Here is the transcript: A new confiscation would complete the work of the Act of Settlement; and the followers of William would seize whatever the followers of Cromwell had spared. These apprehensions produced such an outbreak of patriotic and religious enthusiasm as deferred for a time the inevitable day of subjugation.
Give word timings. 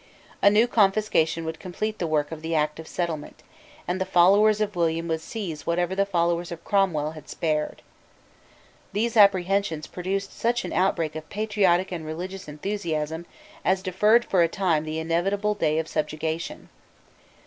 A 0.41 0.49
new 0.49 0.67
confiscation 0.67 1.45
would 1.45 1.59
complete 1.59 1.99
the 1.99 2.07
work 2.07 2.31
of 2.31 2.41
the 2.41 2.55
Act 2.55 2.79
of 2.79 2.87
Settlement; 2.87 3.43
and 3.87 4.01
the 4.01 4.03
followers 4.03 4.59
of 4.59 4.75
William 4.75 5.07
would 5.09 5.21
seize 5.21 5.67
whatever 5.67 5.93
the 5.93 6.07
followers 6.07 6.51
of 6.51 6.63
Cromwell 6.63 7.11
had 7.11 7.29
spared. 7.29 7.83
These 8.93 9.15
apprehensions 9.15 9.85
produced 9.85 10.33
such 10.35 10.65
an 10.65 10.73
outbreak 10.73 11.15
of 11.15 11.29
patriotic 11.29 11.91
and 11.91 12.03
religious 12.03 12.47
enthusiasm 12.47 13.27
as 13.63 13.83
deferred 13.83 14.25
for 14.25 14.41
a 14.41 14.47
time 14.47 14.85
the 14.85 14.97
inevitable 14.97 15.53
day 15.53 15.77
of 15.77 15.87
subjugation. 15.87 16.69